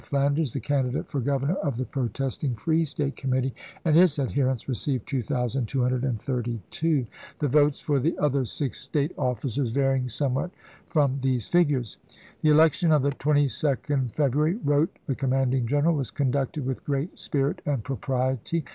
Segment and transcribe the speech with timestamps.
[0.03, 3.53] Flanders, the candidate for gov ernor of the protesting Free State Committee
[3.85, 7.05] and its adherents, received 2232,
[7.37, 10.49] the votes for the other six State officers varying somewhat
[10.89, 11.99] from these figures.
[12.41, 17.61] "The election of the 22d February," wrote the commanding general," was conducted with great spirit
[17.63, 18.65] and propriety.